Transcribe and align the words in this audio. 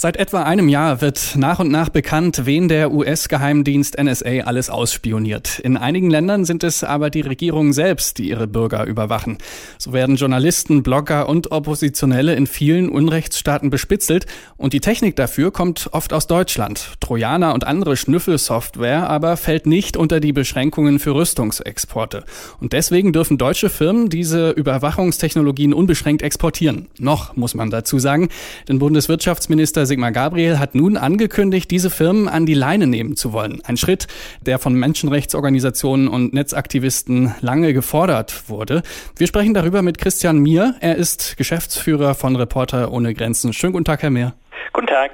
Seit 0.00 0.16
etwa 0.16 0.44
einem 0.44 0.68
Jahr 0.68 1.00
wird 1.00 1.34
nach 1.34 1.58
und 1.58 1.72
nach 1.72 1.88
bekannt, 1.88 2.42
wen 2.44 2.68
der 2.68 2.92
US-Geheimdienst 2.92 4.00
NSA 4.00 4.44
alles 4.44 4.70
ausspioniert. 4.70 5.58
In 5.58 5.76
einigen 5.76 6.08
Ländern 6.08 6.44
sind 6.44 6.62
es 6.62 6.84
aber 6.84 7.10
die 7.10 7.22
Regierungen 7.22 7.72
selbst, 7.72 8.18
die 8.18 8.28
ihre 8.28 8.46
Bürger 8.46 8.84
überwachen. 8.84 9.38
So 9.76 9.92
werden 9.92 10.14
Journalisten, 10.14 10.84
Blogger 10.84 11.28
und 11.28 11.50
Oppositionelle 11.50 12.36
in 12.36 12.46
vielen 12.46 12.90
Unrechtsstaaten 12.90 13.70
bespitzelt 13.70 14.26
und 14.56 14.72
die 14.72 14.78
Technik 14.78 15.16
dafür 15.16 15.50
kommt 15.50 15.88
oft 15.90 16.12
aus 16.12 16.28
Deutschland. 16.28 16.92
Trojaner 17.00 17.52
und 17.52 17.66
andere 17.66 17.96
Schnüffelsoftware 17.96 19.10
aber 19.10 19.36
fällt 19.36 19.66
nicht 19.66 19.96
unter 19.96 20.20
die 20.20 20.32
Beschränkungen 20.32 21.00
für 21.00 21.16
Rüstungsexporte. 21.16 22.22
Und 22.60 22.72
deswegen 22.72 23.12
dürfen 23.12 23.36
deutsche 23.36 23.68
Firmen 23.68 24.10
diese 24.10 24.50
Überwachungstechnologien 24.50 25.74
unbeschränkt 25.74 26.22
exportieren. 26.22 26.86
Noch, 27.00 27.34
muss 27.34 27.56
man 27.56 27.70
dazu 27.70 27.98
sagen, 27.98 28.28
denn 28.68 28.78
Bundeswirtschaftsminister 28.78 29.87
Sigmar 29.88 30.12
Gabriel 30.12 30.60
hat 30.60 30.74
nun 30.76 30.96
angekündigt, 30.96 31.70
diese 31.70 31.90
Firmen 31.90 32.28
an 32.28 32.46
die 32.46 32.54
Leine 32.54 32.86
nehmen 32.86 33.16
zu 33.16 33.32
wollen. 33.32 33.60
Ein 33.64 33.76
Schritt, 33.76 34.06
der 34.46 34.60
von 34.60 34.74
Menschenrechtsorganisationen 34.74 36.06
und 36.06 36.32
Netzaktivisten 36.32 37.34
lange 37.40 37.72
gefordert 37.72 38.48
wurde. 38.48 38.82
Wir 39.16 39.26
sprechen 39.26 39.54
darüber 39.54 39.82
mit 39.82 39.98
Christian 39.98 40.38
Mier. 40.38 40.76
Er 40.80 40.96
ist 40.96 41.36
Geschäftsführer 41.36 42.14
von 42.14 42.36
Reporter 42.36 42.92
ohne 42.92 43.14
Grenzen. 43.14 43.52
Schönen 43.52 43.72
guten 43.72 43.84
Tag, 43.84 44.02
Herr 44.02 44.10
Mier. 44.10 44.34
Guten 44.72 44.86
Tag. 44.86 45.10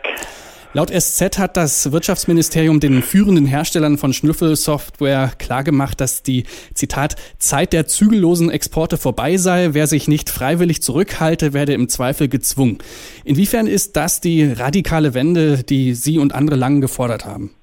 Laut 0.76 0.90
SZ 0.90 1.38
hat 1.38 1.56
das 1.56 1.92
Wirtschaftsministerium 1.92 2.80
den 2.80 3.00
führenden 3.00 3.46
Herstellern 3.46 3.96
von 3.96 4.12
Schnüffelsoftware 4.12 5.30
klargemacht, 5.38 6.00
dass 6.00 6.24
die, 6.24 6.46
Zitat, 6.74 7.14
Zeit 7.38 7.72
der 7.72 7.86
zügellosen 7.86 8.50
Exporte 8.50 8.96
vorbei 8.96 9.36
sei. 9.36 9.68
Wer 9.70 9.86
sich 9.86 10.08
nicht 10.08 10.30
freiwillig 10.30 10.82
zurückhalte, 10.82 11.52
werde 11.52 11.74
im 11.74 11.88
Zweifel 11.88 12.26
gezwungen. 12.26 12.78
Inwiefern 13.22 13.68
ist 13.68 13.94
das 13.94 14.20
die 14.20 14.42
radikale 14.42 15.14
Wende, 15.14 15.62
die 15.62 15.94
Sie 15.94 16.18
und 16.18 16.34
andere 16.34 16.56
lang 16.56 16.80
gefordert 16.80 17.24
haben? 17.24 17.54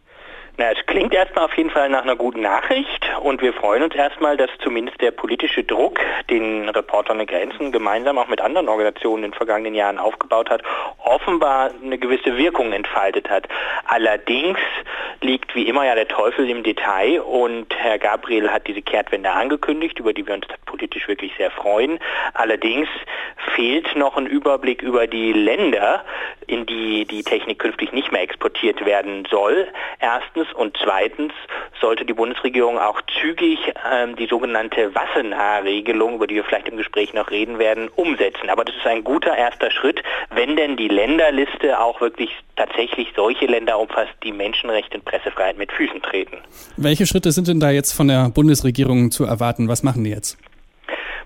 Na, 0.57 0.71
es 0.71 0.85
klingt 0.91 1.13
erstmal 1.13 1.45
auf 1.45 1.55
jeden 1.55 1.69
Fall 1.69 1.87
nach 1.87 2.01
einer 2.01 2.17
guten 2.17 2.41
Nachricht 2.41 3.09
und 3.21 3.41
wir 3.41 3.53
freuen 3.53 3.81
uns 3.81 3.95
erstmal, 3.95 4.35
dass 4.35 4.49
zumindest 4.61 4.99
der 4.99 5.11
politische 5.11 5.63
Druck, 5.63 6.01
den 6.29 6.67
Reporter 6.67 7.13
ohne 7.13 7.25
Grenzen 7.25 7.71
gemeinsam 7.71 8.17
auch 8.17 8.27
mit 8.27 8.41
anderen 8.41 8.67
Organisationen 8.67 9.23
in 9.23 9.31
den 9.31 9.37
vergangenen 9.37 9.73
Jahren 9.73 9.97
aufgebaut 9.97 10.49
hat, 10.49 10.63
offenbar 10.97 11.71
eine 11.81 11.97
gewisse 11.97 12.35
Wirkung 12.35 12.73
entfaltet 12.73 13.29
hat. 13.29 13.47
Allerdings 13.85 14.59
liegt 15.21 15.55
wie 15.55 15.63
immer 15.63 15.85
ja 15.85 15.95
der 15.95 16.09
Teufel 16.09 16.49
im 16.49 16.61
Detail 16.61 17.21
und 17.21 17.73
Herr 17.77 17.97
Gabriel 17.97 18.49
hat 18.49 18.67
diese 18.67 18.81
Kehrtwende 18.81 19.31
angekündigt, 19.31 19.97
über 19.97 20.11
die 20.11 20.27
wir 20.27 20.33
uns 20.33 20.45
politisch 20.65 21.07
wirklich 21.07 21.31
sehr 21.37 21.51
freuen. 21.51 21.99
Allerdings 22.33 22.89
fehlt 23.55 23.95
noch 23.95 24.17
ein 24.17 24.25
Überblick 24.25 24.81
über 24.81 25.07
die 25.07 25.31
Länder, 25.31 26.03
in 26.47 26.65
die 26.65 27.05
die 27.05 27.23
Technik 27.23 27.59
künftig 27.59 27.93
nicht 27.93 28.11
mehr 28.11 28.21
exportiert 28.21 28.85
werden 28.85 29.25
soll. 29.29 29.67
Erstens 29.99 30.51
und 30.53 30.77
zweitens 30.83 31.33
sollte 31.79 32.05
die 32.05 32.13
Bundesregierung 32.13 32.77
auch 32.77 33.01
zügig 33.19 33.59
ähm, 33.91 34.15
die 34.15 34.27
sogenannte 34.27 34.93
Wassenaar-Regelung, 34.93 36.15
über 36.15 36.27
die 36.27 36.35
wir 36.35 36.43
vielleicht 36.43 36.69
im 36.69 36.77
Gespräch 36.77 37.13
noch 37.13 37.31
reden 37.31 37.59
werden, 37.59 37.89
umsetzen. 37.95 38.49
Aber 38.49 38.63
das 38.63 38.75
ist 38.75 38.85
ein 38.85 39.03
guter 39.03 39.35
erster 39.35 39.71
Schritt, 39.71 40.03
wenn 40.33 40.55
denn 40.55 40.77
die 40.77 40.87
Länderliste 40.87 41.79
auch 41.79 42.01
wirklich 42.01 42.29
tatsächlich 42.55 43.07
solche 43.15 43.45
Länder 43.45 43.79
umfasst, 43.79 44.13
die 44.23 44.31
Menschenrechte 44.31 44.97
und 44.97 45.05
Pressefreiheit 45.05 45.57
mit 45.57 45.71
Füßen 45.71 46.01
treten. 46.01 46.37
Welche 46.77 47.05
Schritte 47.05 47.31
sind 47.31 47.47
denn 47.47 47.59
da 47.59 47.71
jetzt 47.71 47.93
von 47.93 48.07
der 48.07 48.29
Bundesregierung 48.29 49.11
zu 49.11 49.25
erwarten? 49.25 49.67
Was 49.67 49.83
machen 49.83 50.03
die 50.03 50.11
jetzt? 50.11 50.37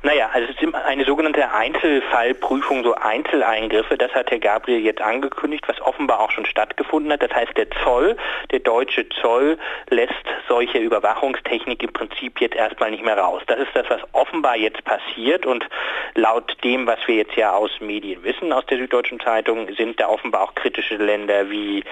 Naja, 0.05 0.29
also 0.31 0.47
es 0.51 0.61
ist 0.61 0.75
eine 0.75 1.03
sogenannte 1.03 1.51
Einzelfallprüfung, 1.51 2.83
so 2.83 2.93
Einzeleingriffe, 2.93 3.97
das 3.97 4.13
hat 4.13 4.29
Herr 4.29 4.37
Gabriel 4.37 4.77
jetzt 4.85 5.01
angekündigt, 5.01 5.63
was 5.67 5.81
offenbar 5.81 6.19
auch 6.19 6.29
schon 6.29 6.45
stattgefunden 6.45 7.11
hat. 7.11 7.23
Das 7.23 7.33
heißt, 7.33 7.57
der 7.57 7.71
Zoll, 7.83 8.15
der 8.51 8.59
deutsche 8.59 9.09
Zoll, 9.09 9.57
lässt 9.89 10.13
solche 10.47 10.77
Überwachungstechnik 10.77 11.81
im 11.81 11.91
Prinzip 11.91 12.39
jetzt 12.39 12.55
erstmal 12.55 12.91
nicht 12.91 13.03
mehr 13.03 13.17
raus. 13.17 13.41
Das 13.47 13.57
ist 13.57 13.71
das, 13.73 13.89
was 13.89 14.01
offenbar 14.11 14.55
jetzt 14.55 14.83
passiert 14.83 15.47
und 15.47 15.67
laut 16.13 16.55
dem, 16.63 16.85
was 16.85 16.99
wir 17.07 17.15
jetzt 17.15 17.35
ja 17.35 17.53
aus 17.53 17.71
Medien 17.79 18.23
wissen, 18.23 18.53
aus 18.53 18.67
der 18.67 18.77
Süddeutschen 18.77 19.19
Zeitung, 19.19 19.73
sind 19.73 19.99
da 19.99 20.07
offenbar 20.07 20.43
auch 20.43 20.53
kritische 20.53 20.97
Länder 20.97 21.49
wie 21.49 21.83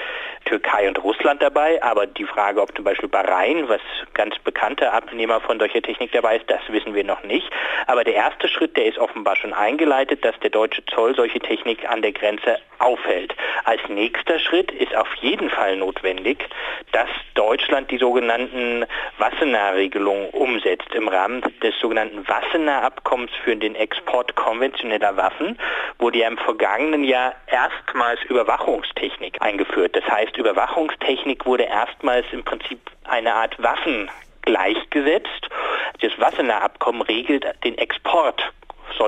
Türkei 0.45 0.87
und 0.87 1.03
Russland 1.03 1.41
dabei. 1.41 1.81
Aber 1.81 2.05
die 2.05 2.25
Frage, 2.25 2.61
ob 2.61 2.75
zum 2.75 2.85
Beispiel 2.85 3.09
Bahrain, 3.09 3.67
was 3.69 3.81
ganz 4.13 4.37
bekannter 4.37 4.93
Abnehmer 4.93 5.41
von 5.41 5.57
solcher 5.57 5.81
Technik 5.81 6.11
dabei 6.11 6.37
ist, 6.37 6.47
das 6.47 6.61
wissen 6.69 6.93
wir 6.93 7.03
noch 7.03 7.23
nicht. 7.23 7.49
Aber 7.87 8.02
aber 8.03 8.11
der 8.11 8.21
erste 8.21 8.49
Schritt, 8.49 8.75
der 8.75 8.85
ist 8.87 8.97
offenbar 8.97 9.37
schon 9.37 9.53
eingeleitet, 9.53 10.25
dass 10.25 10.37
der 10.41 10.49
deutsche 10.49 10.85
Zoll 10.87 11.15
solche 11.15 11.39
Technik 11.39 11.89
an 11.89 12.01
der 12.01 12.11
Grenze 12.11 12.57
aufhält. 12.79 13.33
Als 13.63 13.79
nächster 13.87 14.39
Schritt 14.39 14.71
ist 14.71 14.93
auf 14.93 15.07
jeden 15.21 15.49
Fall 15.49 15.77
notwendig, 15.77 16.49
dass 16.91 17.07
Deutschland 17.35 17.89
die 17.91 17.97
sogenannten 17.97 18.85
Wassenaar-Regelungen 19.19 20.31
umsetzt 20.31 20.93
im 20.93 21.07
Rahmen 21.07 21.41
des 21.61 21.79
sogenannten 21.79 22.27
Wassenaar-Abkommens 22.27 23.31
für 23.41 23.55
den 23.55 23.75
Export 23.75 24.35
konventioneller 24.35 25.15
Waffen 25.15 25.57
wurde 25.99 26.19
ja 26.19 26.27
im 26.27 26.37
vergangenen 26.37 27.05
Jahr 27.05 27.35
erstmals 27.47 28.21
Überwachungstechnik 28.27 29.41
eingeführt. 29.41 29.95
Das 29.95 30.05
heißt, 30.09 30.35
Überwachungstechnik 30.35 31.45
wurde 31.45 31.63
erstmals 31.63 32.25
im 32.33 32.43
Prinzip 32.43 32.79
eine 33.05 33.33
Art 33.33 33.63
Waffen 33.63 34.09
gleichgesetzt. 34.41 35.49
Das 36.01 36.11
Wassenaar-Abkommen 36.17 37.01
regelt 37.01 37.45
den 37.63 37.77
Export 37.77 38.41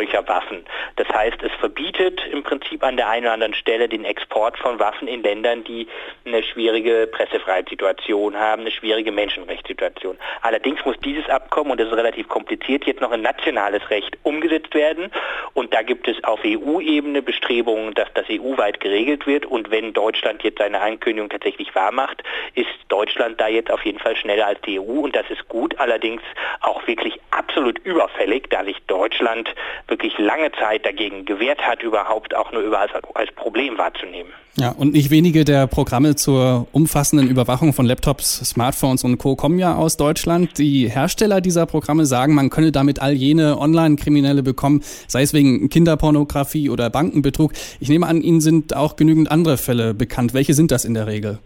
solcher 0.05 0.27
Waffen. 0.27 0.66
Das 0.97 1.07
heißt, 1.09 1.41
es 1.41 1.51
verbietet 1.59 2.21
im 2.31 2.43
Prinzip 2.43 2.83
an 2.83 2.97
der 2.97 3.09
einen 3.09 3.25
oder 3.25 3.33
anderen 3.33 3.53
Stelle 3.53 3.89
den 3.89 4.05
Export 4.05 4.57
von 4.57 4.79
Waffen 4.79 5.07
in 5.07 5.23
Ländern, 5.23 5.63
die 5.63 5.88
eine 6.25 6.43
schwierige 6.43 7.07
Pressefreiheitssituation 7.07 8.35
haben, 8.35 8.61
eine 8.61 8.71
schwierige 8.71 9.11
Menschenrechtssituation. 9.11 10.17
Allerdings 10.41 10.83
muss 10.85 10.97
dieses 11.03 11.27
Abkommen, 11.29 11.71
und 11.71 11.79
das 11.79 11.88
ist 11.88 11.95
relativ 11.95 12.27
kompliziert, 12.27 12.85
jetzt 12.85 13.01
noch 13.01 13.11
in 13.11 13.21
nationales 13.21 13.89
Recht 13.89 14.17
umgesetzt 14.23 14.73
werden. 14.73 15.11
Und 15.53 15.73
da 15.73 15.81
gibt 15.81 16.07
es 16.07 16.23
auf 16.23 16.39
EU-Ebene 16.45 17.22
Bestrebungen, 17.22 17.93
dass 17.93 18.07
das 18.13 18.25
EU-weit 18.29 18.79
geregelt 18.79 19.25
wird. 19.27 19.45
Und 19.45 19.72
wenn 19.72 19.93
Deutschland 19.93 20.43
jetzt 20.43 20.59
seine 20.59 20.81
Ankündigung 20.81 21.29
tatsächlich 21.29 21.73
wahrmacht, 21.75 22.23
ist 22.53 22.69
Deutschland 22.89 23.39
da 23.41 23.47
jetzt 23.47 23.72
auf 23.72 23.83
jeden 23.85 23.99
Fall 23.99 24.16
schneller 24.16 24.47
als 24.47 24.61
die 24.61 24.79
EU. 24.79 24.99
Und 24.99 25.16
das 25.16 25.29
ist 25.29 25.47
gut, 25.49 25.77
allerdings 25.79 26.22
auch 26.61 26.85
wirklich 26.87 27.19
absolut 27.31 27.79
überfällig, 27.79 28.49
da 28.49 28.63
sich 28.63 28.77
Deutschland 28.87 29.53
wirklich 29.95 30.17
lange 30.17 30.51
Zeit 30.59 30.85
dagegen 30.85 31.23
gewehrt 31.23 31.61
hat, 31.61 31.81
überhaupt 31.81 32.35
auch 32.35 32.51
nur 32.51 32.61
über 32.61 32.79
als, 32.79 32.91
als 33.13 33.31
Problem 33.31 33.78
wahrzunehmen. 33.78 34.31
Ja, 34.57 34.72
und 34.72 34.94
nicht 34.94 35.09
wenige 35.09 35.44
der 35.45 35.67
Programme 35.67 36.16
zur 36.16 36.67
umfassenden 36.73 37.29
Überwachung 37.29 37.73
von 37.73 37.85
Laptops, 37.85 38.38
Smartphones 38.38 39.03
und 39.05 39.17
Co. 39.17 39.35
kommen 39.35 39.57
ja 39.57 39.75
aus 39.75 39.97
Deutschland. 39.97 40.57
Die 40.57 40.89
Hersteller 40.89 41.39
dieser 41.39 41.66
Programme 41.66 42.05
sagen, 42.05 42.35
man 42.35 42.50
könne 42.50 42.72
damit 42.72 43.01
all 43.01 43.13
jene 43.13 43.57
Online-Kriminelle 43.57 44.44
bekommen, 44.44 44.81
sei 45.07 45.23
es 45.23 45.34
wegen 45.34 45.69
Kinderpornografie 45.69 46.69
oder 46.69 46.89
Bankenbetrug. 46.89 47.53
Ich 47.79 47.89
nehme 47.89 48.07
an, 48.07 48.22
Ihnen 48.22 48.41
sind 48.41 48.75
auch 48.75 48.97
genügend 48.97 49.31
andere 49.31 49.57
Fälle 49.57 49.94
bekannt. 49.94 50.34
Welche 50.34 50.53
sind 50.53 50.72
das 50.72 50.85
in 50.85 50.94
der 50.94 51.07
Regel? 51.07 51.39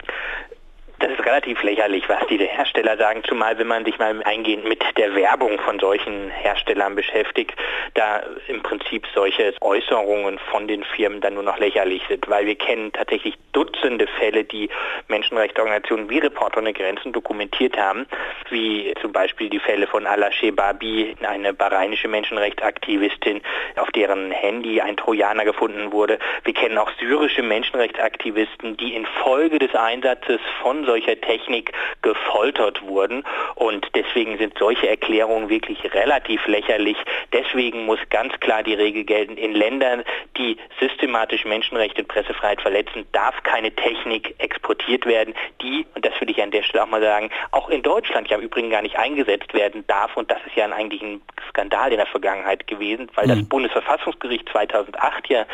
Relativ 1.30 1.62
lächerlich, 1.62 2.08
was 2.08 2.26
diese 2.28 2.44
Hersteller 2.44 2.96
sagen, 2.96 3.22
zumal 3.24 3.56
wenn 3.58 3.68
man 3.68 3.84
sich 3.84 3.98
mal 3.98 4.20
eingehend 4.24 4.64
mit 4.64 4.82
der 4.96 5.14
Werbung 5.14 5.58
von 5.60 5.78
solchen 5.78 6.30
Herstellern 6.30 6.96
beschäftigt, 6.96 7.54
da 7.94 8.22
im 8.48 8.62
Prinzip 8.62 9.06
solche 9.14 9.54
Äußerungen 9.60 10.38
von 10.50 10.66
den 10.66 10.82
Firmen 10.82 11.20
dann 11.20 11.34
nur 11.34 11.44
noch 11.44 11.58
lächerlich 11.58 12.02
sind, 12.08 12.28
weil 12.28 12.46
wir 12.46 12.56
kennen 12.56 12.92
tatsächlich 12.92 13.36
Dutzende 13.52 14.06
Fälle, 14.06 14.44
die 14.44 14.68
Menschenrechtsorganisationen 15.08 16.08
wie 16.08 16.18
Reporter 16.18 16.58
ohne 16.58 16.72
Grenzen 16.72 17.12
dokumentiert 17.12 17.76
haben, 17.76 18.06
wie 18.50 18.94
zum 19.00 19.12
Beispiel 19.12 19.50
die 19.50 19.58
Fälle 19.58 19.86
von 19.86 20.06
Ala 20.06 20.30
Shebabi, 20.32 21.16
eine 21.22 21.52
bahrainische 21.52 22.08
Menschenrechtsaktivistin, 22.08 23.40
auf 23.76 23.90
deren 23.90 24.30
Handy 24.30 24.80
ein 24.80 24.96
Trojaner 24.96 25.44
gefunden 25.44 25.92
wurde. 25.92 26.18
Wir 26.44 26.54
kennen 26.54 26.78
auch 26.78 26.90
syrische 26.98 27.42
Menschenrechtsaktivisten, 27.42 28.76
die 28.76 28.94
infolge 28.94 29.58
des 29.58 29.74
Einsatzes 29.74 30.40
von 30.62 30.84
solcher 30.84 31.19
Technik 31.20 31.72
gefoltert 32.02 32.82
wurden. 32.82 33.24
Und 33.54 33.86
deswegen 33.94 34.38
sind 34.38 34.58
solche 34.58 34.88
Erklärungen 34.88 35.48
wirklich 35.48 35.78
relativ 35.92 36.46
lächerlich. 36.46 36.96
Deswegen 37.32 37.86
muss 37.86 37.98
ganz 38.10 38.38
klar 38.40 38.62
die 38.62 38.74
Regel 38.74 39.04
gelten, 39.04 39.36
in 39.36 39.52
Ländern, 39.52 40.04
die 40.36 40.56
systematisch 40.80 41.44
Menschenrechte 41.44 42.02
und 42.02 42.08
Pressefreiheit 42.08 42.60
verletzen, 42.60 43.06
darf 43.12 43.42
keine 43.42 43.74
Technik 43.74 44.34
exportiert 44.38 45.06
werden, 45.06 45.34
die, 45.62 45.86
und 45.94 46.04
das 46.04 46.18
würde 46.20 46.32
ich 46.32 46.42
an 46.42 46.50
der 46.50 46.62
Stelle 46.62 46.84
auch 46.84 46.88
mal 46.88 47.02
sagen, 47.02 47.30
auch 47.50 47.68
in 47.68 47.82
Deutschland 47.82 48.28
ja 48.28 48.36
im 48.36 48.42
Übrigen 48.42 48.70
gar 48.70 48.82
nicht 48.82 48.98
eingesetzt 48.98 49.52
werden 49.54 49.84
darf. 49.86 50.16
Und 50.16 50.30
das 50.30 50.38
ist 50.46 50.56
ja 50.56 50.66
eigentlich 50.66 51.02
ein 51.02 51.20
Skandal 51.48 51.90
in 51.90 51.98
der 51.98 52.06
Vergangenheit 52.06 52.66
gewesen, 52.66 53.10
weil 53.14 53.26
mhm. 53.26 53.30
das 53.30 53.48
Bundesverfassungsgericht 53.48 54.48
2008 54.48 55.28
ja 55.28 55.46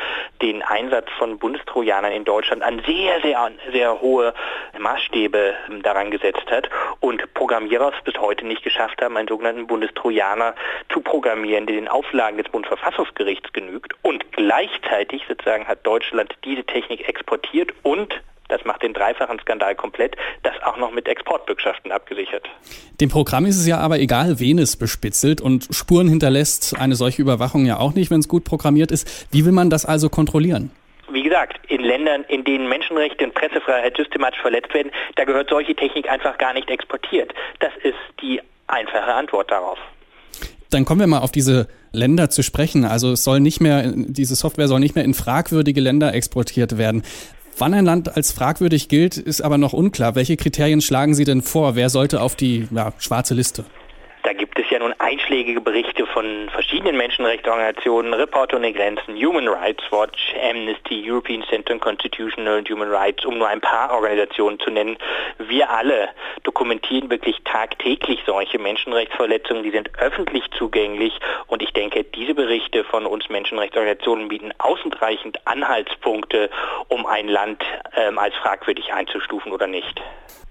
den 0.42 0.62
Einsatz 0.62 1.08
von 1.18 1.38
Bundestrojanern 1.38 2.12
in 2.12 2.24
Deutschland 2.24 2.62
an 2.62 2.82
sehr, 2.86 3.20
sehr, 3.22 3.50
sehr 3.72 4.00
hohe 4.00 4.34
Maßstäbe 4.78 5.54
daran 5.82 6.10
gesetzt 6.10 6.50
hat 6.50 6.68
und 7.00 7.32
Programmierer 7.34 7.92
es 7.96 8.04
bis 8.04 8.20
heute 8.20 8.46
nicht 8.46 8.62
geschafft 8.62 9.00
haben, 9.02 9.16
einen 9.16 9.28
sogenannten 9.28 9.66
Bundestrojaner 9.66 10.54
zu 10.92 11.00
programmieren, 11.00 11.66
der 11.66 11.76
den 11.76 11.88
Auflagen 11.88 12.38
des 12.38 12.48
Bundesverfassungsgerichts 12.48 13.52
genügt. 13.52 13.94
Und 14.02 14.30
gleichzeitig 14.32 15.22
sozusagen 15.28 15.66
hat 15.66 15.86
Deutschland 15.86 16.34
diese 16.44 16.64
Technik 16.64 17.08
exportiert 17.08 17.72
und 17.82 18.20
das 18.48 18.64
macht 18.64 18.82
den 18.82 18.92
dreifachen 18.92 19.38
Skandal 19.40 19.74
komplett, 19.74 20.16
das 20.42 20.54
auch 20.64 20.76
noch 20.76 20.92
mit 20.92 21.08
Exportbürgschaften 21.08 21.90
abgesichert. 21.90 22.48
Dem 23.00 23.08
Programm 23.08 23.44
ist 23.46 23.56
es 23.56 23.66
ja 23.66 23.78
aber 23.78 23.98
egal, 23.98 24.38
wen 24.38 24.58
es 24.58 24.76
bespitzelt 24.76 25.40
und 25.40 25.68
Spuren 25.72 26.08
hinterlässt 26.08 26.78
eine 26.78 26.94
solche 26.94 27.22
Überwachung 27.22 27.66
ja 27.66 27.78
auch 27.78 27.94
nicht, 27.94 28.10
wenn 28.10 28.20
es 28.20 28.28
gut 28.28 28.44
programmiert 28.44 28.92
ist. 28.92 29.26
Wie 29.32 29.44
will 29.44 29.52
man 29.52 29.70
das 29.70 29.84
also 29.84 30.08
kontrollieren? 30.08 30.70
Wie 31.16 31.22
gesagt, 31.22 31.58
in 31.68 31.80
Ländern, 31.80 32.24
in 32.28 32.44
denen 32.44 32.68
Menschenrechte 32.68 33.24
und 33.24 33.32
Pressefreiheit 33.32 33.96
systematisch 33.96 34.38
verletzt 34.42 34.74
werden, 34.74 34.92
da 35.14 35.24
gehört 35.24 35.48
solche 35.48 35.74
Technik 35.74 36.10
einfach 36.10 36.36
gar 36.36 36.52
nicht 36.52 36.68
exportiert. 36.68 37.32
Das 37.58 37.70
ist 37.82 37.94
die 38.20 38.38
einfache 38.66 39.14
Antwort 39.14 39.50
darauf. 39.50 39.78
Dann 40.68 40.84
kommen 40.84 41.00
wir 41.00 41.06
mal 41.06 41.20
auf 41.20 41.32
diese 41.32 41.68
Länder 41.90 42.28
zu 42.28 42.42
sprechen. 42.42 42.84
Also 42.84 43.12
es 43.12 43.24
soll 43.24 43.40
nicht 43.40 43.62
mehr, 43.62 43.94
diese 43.96 44.34
Software 44.34 44.68
soll 44.68 44.78
nicht 44.78 44.94
mehr 44.94 45.06
in 45.06 45.14
fragwürdige 45.14 45.80
Länder 45.80 46.12
exportiert 46.12 46.76
werden. 46.76 47.02
Wann 47.56 47.72
ein 47.72 47.86
Land 47.86 48.14
als 48.14 48.32
fragwürdig 48.32 48.90
gilt, 48.90 49.16
ist 49.16 49.40
aber 49.40 49.56
noch 49.56 49.72
unklar. 49.72 50.16
Welche 50.16 50.36
Kriterien 50.36 50.82
schlagen 50.82 51.14
Sie 51.14 51.24
denn 51.24 51.40
vor? 51.40 51.76
Wer 51.76 51.88
sollte 51.88 52.20
auf 52.20 52.36
die 52.36 52.68
ja, 52.70 52.92
schwarze 52.98 53.32
Liste? 53.32 53.64
Da 54.26 54.32
gibt 54.32 54.58
es 54.58 54.68
ja 54.70 54.80
nun 54.80 54.92
einschlägige 54.98 55.60
Berichte 55.60 56.04
von 56.04 56.50
verschiedenen 56.50 56.96
Menschenrechtsorganisationen, 56.96 58.12
Reporter 58.12 58.56
ohne 58.56 58.72
Grenzen, 58.72 59.14
Human 59.14 59.46
Rights 59.46 59.84
Watch, 59.92 60.34
Amnesty, 60.50 61.08
European 61.08 61.44
Center 61.44 61.74
on 61.74 61.78
Constitutional 61.78 62.58
and 62.58 62.68
Human 62.68 62.90
Rights, 62.90 63.24
um 63.24 63.38
nur 63.38 63.46
ein 63.46 63.60
paar 63.60 63.92
Organisationen 63.92 64.58
zu 64.58 64.70
nennen. 64.70 64.98
Wir 65.38 65.70
alle 65.70 66.08
dokumentieren 66.42 67.08
wirklich 67.08 67.36
tagtäglich 67.44 68.18
solche 68.26 68.58
Menschenrechtsverletzungen, 68.58 69.62
die 69.62 69.70
sind 69.70 69.96
öffentlich 70.00 70.42
zugänglich 70.58 71.16
und 71.46 71.62
ich 71.62 71.72
denke, 71.72 72.02
diese 72.02 72.34
Berichte 72.34 72.82
von 72.82 73.06
uns 73.06 73.28
Menschenrechtsorganisationen 73.28 74.26
bieten 74.26 74.52
ausreichend 74.58 75.38
Anhaltspunkte, 75.46 76.50
um 76.88 77.06
ein 77.06 77.28
Land 77.28 77.62
ähm, 77.94 78.18
als 78.18 78.34
fragwürdig 78.34 78.92
einzustufen 78.92 79.52
oder 79.52 79.68
nicht. 79.68 80.02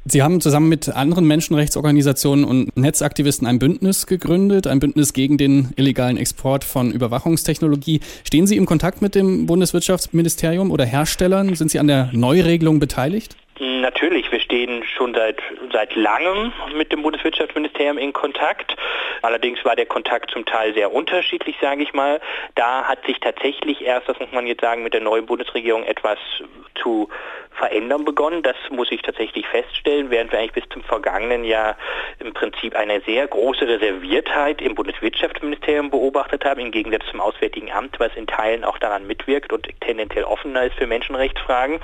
Sie 0.07 0.21
haben 0.21 0.39
zusammen 0.39 0.69
mit 0.69 0.87
anderen 0.89 1.25
Menschenrechtsorganisationen 1.25 2.45
und 2.45 2.77
Netzaktivisten 2.77 3.47
ein 3.47 3.57
Bündnis 3.57 4.05
gegründet, 4.05 4.67
ein 4.67 4.79
Bündnis 4.79 5.13
gegen 5.13 5.39
den 5.39 5.69
illegalen 5.77 6.17
Export 6.17 6.63
von 6.63 6.91
Überwachungstechnologie. 6.91 8.01
Stehen 8.23 8.45
Sie 8.45 8.55
im 8.55 8.67
Kontakt 8.67 9.01
mit 9.01 9.15
dem 9.15 9.47
Bundeswirtschaftsministerium 9.47 10.69
oder 10.69 10.85
Herstellern? 10.85 11.55
Sind 11.55 11.71
Sie 11.71 11.79
an 11.79 11.87
der 11.87 12.11
Neuregelung 12.13 12.77
beteiligt? 12.77 13.35
Natürlich, 13.57 14.29
wir 14.33 14.41
stehen 14.41 14.83
schon 14.83 15.13
seit, 15.13 15.41
seit 15.71 15.95
langem 15.95 16.51
mit 16.75 16.91
dem 16.91 17.01
Bundeswirtschaftsministerium 17.03 17.97
in 17.97 18.11
Kontakt. 18.11 18.75
Allerdings 19.21 19.63
war 19.63 19.77
der 19.77 19.85
Kontakt 19.85 20.31
zum 20.31 20.45
Teil 20.45 20.73
sehr 20.73 20.91
unterschiedlich, 20.91 21.55
sage 21.61 21.83
ich 21.83 21.93
mal. 21.93 22.19
Da 22.55 22.83
hat 22.83 23.05
sich 23.05 23.17
tatsächlich 23.21 23.81
erst, 23.81 24.09
das 24.09 24.19
muss 24.19 24.31
man 24.33 24.45
jetzt 24.45 24.59
sagen, 24.59 24.83
mit 24.83 24.93
der 24.93 24.99
neuen 24.99 25.25
Bundesregierung 25.25 25.85
etwas 25.85 26.19
zu 26.75 27.07
verändern 27.51 28.03
begonnen. 28.03 28.43
Das 28.43 28.57
muss 28.69 28.91
ich 28.91 29.01
tatsächlich 29.01 29.47
feststellen, 29.47 30.09
während 30.09 30.33
wir 30.33 30.39
eigentlich 30.39 30.51
bis 30.51 30.69
zum 30.73 30.83
vergangenen 30.83 31.45
Jahr 31.45 31.77
im 32.19 32.33
Prinzip 32.33 32.75
eine 32.75 32.99
sehr 33.01 33.25
große 33.25 33.65
Reserviertheit 33.65 34.61
im 34.61 34.75
Bundeswirtschaftsministerium 34.75 35.89
beobachtet 35.89 36.43
haben, 36.43 36.59
im 36.59 36.71
Gegensatz 36.71 37.05
zum 37.09 37.21
Auswärtigen 37.21 37.71
Amt, 37.71 38.01
was 38.01 38.13
in 38.15 38.27
Teilen 38.27 38.65
auch 38.65 38.79
daran 38.79 39.07
mitwirkt 39.07 39.53
und 39.53 39.69
tendenziell 39.79 40.25
offener 40.25 40.65
ist 40.65 40.75
für 40.75 40.87
Menschenrechtsfragen. 40.87 41.79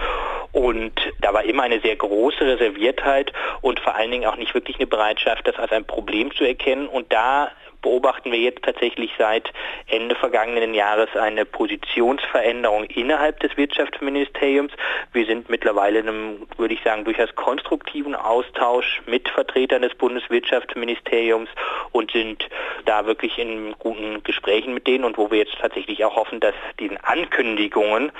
Und 0.51 0.93
da 1.21 1.33
war 1.33 1.43
immer 1.45 1.63
eine 1.63 1.79
sehr 1.79 1.95
große 1.95 2.41
Reserviertheit 2.41 3.31
und 3.61 3.79
vor 3.79 3.95
allen 3.95 4.11
Dingen 4.11 4.25
auch 4.25 4.35
nicht 4.35 4.53
wirklich 4.53 4.77
eine 4.77 4.87
Bereitschaft, 4.87 5.47
das 5.47 5.55
als 5.55 5.71
ein 5.71 5.85
Problem 5.85 6.33
zu 6.35 6.43
erkennen. 6.43 6.87
Und 6.87 7.11
da 7.13 7.51
beobachten 7.81 8.31
wir 8.31 8.39
jetzt 8.39 8.63
tatsächlich 8.63 9.11
seit 9.17 9.51
Ende 9.87 10.15
vergangenen 10.15 10.73
Jahres 10.73 11.09
eine 11.15 11.45
Positionsveränderung 11.45 12.85
innerhalb 12.85 13.39
des 13.39 13.55
Wirtschaftsministeriums. 13.57 14.71
Wir 15.13 15.25
sind 15.25 15.49
mittlerweile 15.49 15.99
in 15.99 16.07
einem, 16.07 16.47
würde 16.57 16.73
ich 16.73 16.81
sagen, 16.83 17.03
durchaus 17.03 17.33
konstruktiven 17.35 18.15
Austausch 18.15 19.01
mit 19.05 19.29
Vertretern 19.29 19.81
des 19.81 19.95
Bundeswirtschaftsministeriums 19.95 21.49
und 21.91 22.11
sind 22.11 22.47
da 22.85 23.05
wirklich 23.05 23.37
in 23.37 23.73
guten 23.79 24.23
Gesprächen 24.23 24.73
mit 24.73 24.87
denen 24.87 25.03
und 25.03 25.17
wo 25.17 25.31
wir 25.31 25.39
jetzt 25.39 25.57
tatsächlich 25.59 26.03
auch 26.05 26.15
hoffen, 26.15 26.39
dass 26.39 26.55
diesen 26.79 26.97
Ankündigungen, 26.97 28.11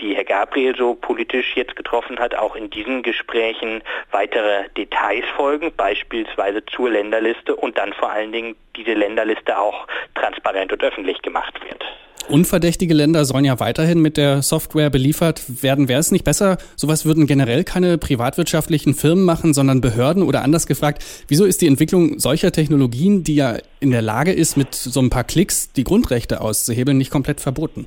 die 0.00 0.14
Herr 0.14 0.24
Gabriel 0.24 0.76
so 0.76 0.94
politisch 0.94 1.56
jetzt 1.56 1.76
getroffen 1.76 2.18
hat, 2.18 2.34
auch 2.34 2.56
in 2.56 2.70
diesen 2.70 3.02
Gesprächen 3.02 3.82
weitere 4.10 4.68
Details 4.76 5.24
folgen, 5.36 5.72
beispielsweise 5.76 6.64
zur 6.66 6.90
Länderliste 6.90 7.54
und 7.56 7.78
dann 7.78 7.92
vor 7.92 8.10
allen 8.10 8.32
Dingen 8.32 8.56
diese 8.76 8.94
Länderliste 9.10 9.58
auch 9.58 9.86
transparent 10.14 10.72
und 10.72 10.82
öffentlich 10.82 11.20
gemacht 11.22 11.54
wird. 11.62 11.82
Unverdächtige 12.28 12.94
Länder 12.94 13.24
sollen 13.24 13.44
ja 13.44 13.58
weiterhin 13.58 14.00
mit 14.00 14.16
der 14.16 14.42
Software 14.42 14.88
beliefert 14.88 15.62
werden. 15.62 15.88
Wäre 15.88 15.98
es 15.98 16.12
nicht 16.12 16.24
besser, 16.24 16.58
sowas 16.76 17.04
würden 17.04 17.26
generell 17.26 17.64
keine 17.64 17.98
privatwirtschaftlichen 17.98 18.94
Firmen 18.94 19.24
machen, 19.24 19.52
sondern 19.52 19.80
Behörden? 19.80 20.22
Oder 20.22 20.42
anders 20.42 20.66
gefragt, 20.66 21.04
wieso 21.26 21.44
ist 21.44 21.60
die 21.60 21.66
Entwicklung 21.66 22.20
solcher 22.20 22.52
Technologien, 22.52 23.24
die 23.24 23.34
ja 23.34 23.56
in 23.80 23.90
der 23.90 24.02
Lage 24.02 24.32
ist, 24.32 24.56
mit 24.56 24.74
so 24.74 25.00
ein 25.00 25.10
paar 25.10 25.24
Klicks 25.24 25.72
die 25.72 25.82
Grundrechte 25.82 26.40
auszuhebeln, 26.40 26.98
nicht 26.98 27.10
komplett 27.10 27.40
verboten? 27.40 27.86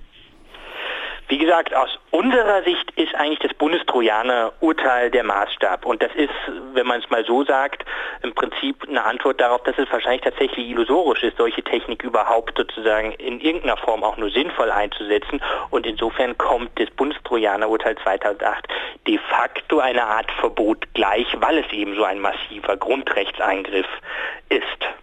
Wie 1.34 1.40
gesagt, 1.40 1.74
aus 1.74 1.90
unserer 2.12 2.62
Sicht 2.62 2.92
ist 2.92 3.16
eigentlich 3.16 3.40
das 3.40 3.56
Bundestrojaner-Urteil 3.56 5.10
der 5.10 5.24
Maßstab. 5.24 5.84
Und 5.84 6.04
das 6.04 6.14
ist, 6.14 6.30
wenn 6.74 6.86
man 6.86 7.00
es 7.00 7.10
mal 7.10 7.26
so 7.26 7.44
sagt, 7.44 7.84
im 8.22 8.36
Prinzip 8.36 8.88
eine 8.88 9.04
Antwort 9.04 9.42
darauf, 9.42 9.64
dass 9.64 9.76
es 9.80 9.92
wahrscheinlich 9.92 10.22
tatsächlich 10.22 10.70
illusorisch 10.70 11.24
ist, 11.24 11.38
solche 11.38 11.64
Technik 11.64 12.04
überhaupt 12.04 12.56
sozusagen 12.56 13.14
in 13.14 13.40
irgendeiner 13.40 13.78
Form 13.78 14.04
auch 14.04 14.16
nur 14.18 14.30
sinnvoll 14.30 14.70
einzusetzen. 14.70 15.42
Und 15.72 15.88
insofern 15.88 16.38
kommt 16.38 16.80
das 16.80 16.92
Bundestrojaner-Urteil 16.92 17.96
2008 18.04 18.68
de 19.08 19.18
facto 19.18 19.80
eine 19.80 20.04
Art 20.04 20.32
Verbot 20.34 20.86
gleich, 20.94 21.26
weil 21.40 21.58
es 21.58 21.72
eben 21.72 21.96
so 21.96 22.04
ein 22.04 22.20
massiver 22.20 22.78
Grundrechtseingriff 22.78 23.88
ist. 24.50 25.03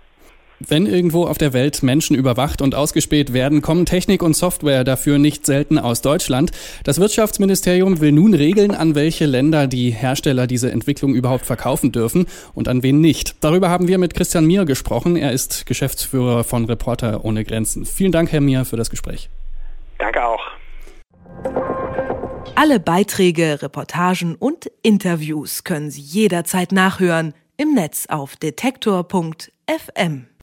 Wenn 0.69 0.85
irgendwo 0.85 1.27
auf 1.27 1.39
der 1.39 1.55
Welt 1.55 1.83
Menschen 1.83 2.15
überwacht 2.15 2.61
und 2.61 2.75
ausgespäht 2.75 3.33
werden, 3.33 3.63
kommen 3.63 3.87
Technik 3.87 4.23
und 4.23 4.37
Software 4.37 4.85
dafür 4.85 5.19
nicht 5.19 5.47
selten 5.47 5.79
aus 5.79 6.03
Deutschland. 6.03 6.51
Das 6.85 7.01
Wirtschaftsministerium 7.01 8.01
will 8.01 8.13
nun 8.13 8.35
regeln, 8.35 8.73
an 8.73 8.95
welche 8.95 9.25
Länder 9.25 9.67
die 9.67 9.91
Hersteller 9.91 10.47
diese 10.47 10.71
Entwicklung 10.71 11.15
überhaupt 11.15 11.47
verkaufen 11.47 11.93
dürfen 11.93 12.27
und 12.55 12.69
an 12.69 12.83
wen 12.83 13.01
nicht. 13.01 13.37
Darüber 13.43 13.71
haben 13.71 13.89
wir 13.89 13.97
mit 13.97 14.13
Christian 14.13 14.45
Mier 14.45 14.67
gesprochen. 14.67 15.17
Er 15.17 15.33
ist 15.33 15.65
Geschäftsführer 15.65 16.45
von 16.45 16.67
Reporter 16.67 17.25
ohne 17.25 17.45
Grenzen. 17.45 17.87
Vielen 17.87 18.13
Dank, 18.13 18.31
Herr 18.31 18.43
Mier, 18.43 18.67
für 18.67 18.77
das 18.77 18.91
Gespräch. 18.91 19.31
Danke 19.99 20.23
auch. 20.23 20.43
Alle 22.55 22.81
Beiträge, 22.81 23.63
Reportagen 23.63 24.35
und 24.35 24.71
Interviews 24.83 25.65
können 25.65 25.91
Sie 25.91 26.03
jederzeit 26.03 26.73
nachhören 26.73 27.33
im 27.57 27.73
Netz 27.73 28.05
auf 28.11 28.37
detektor.fm. 28.37 30.30